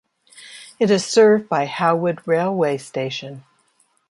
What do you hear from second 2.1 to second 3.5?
railway station.